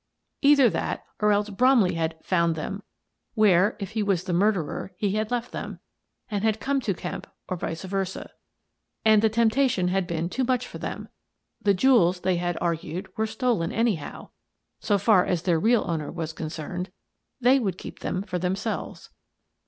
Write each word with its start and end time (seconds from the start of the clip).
Either 0.41 0.67
that, 0.67 1.05
or 1.19 1.31
else 1.31 1.51
Bromley 1.51 1.93
had" 1.93 2.15
found" 2.25 2.55
them 2.55 2.81
where, 3.35 3.77
if 3.79 3.91
he 3.91 4.01
was 4.01 4.23
the 4.23 4.33
mur 4.33 4.51
derer, 4.51 4.89
he 4.97 5.11
had 5.11 5.29
left 5.29 5.51
them, 5.51 5.79
and 6.31 6.43
had 6.43 6.59
come 6.59 6.81
to 6.81 6.95
Kemp, 6.95 7.27
or 7.47 7.55
vice 7.55 7.83
versa. 7.83 8.31
And 9.05 9.21
the 9.21 9.29
temptation 9.29 9.89
had 9.89 10.07
been 10.07 10.27
too 10.27 10.43
much 10.43 10.65
for 10.65 10.79
them. 10.79 11.07
The 11.61 11.75
jewels, 11.75 12.21
they 12.21 12.37
had 12.37 12.57
argued, 12.59 13.15
were 13.15 13.27
stolen, 13.27 13.71
anyhow, 13.71 14.31
so 14.79 14.97
far 14.97 15.23
as 15.23 15.43
their 15.43 15.59
real 15.59 15.85
owner 15.87 16.11
was 16.11 16.33
concerned. 16.33 16.91
They 17.39 17.59
would 17.59 17.77
keep 17.77 17.99
them 17.99 18.23
for 18.23 18.39
themselves. 18.39 19.11